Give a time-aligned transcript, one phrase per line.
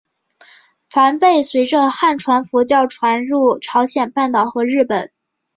[0.89, 5.11] 梵呗随着汉传佛教传入朝鲜半岛和日本。